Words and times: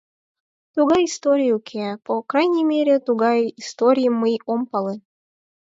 Тугай 0.73 1.01
историй 1.09 1.51
уке, 1.57 1.85
по 2.07 2.13
крайней 2.31 2.65
мере, 2.73 2.95
тугай 3.07 3.39
историйым 3.61 4.15
мый 4.21 4.35
ом 4.51 4.61
пале. 4.69 4.95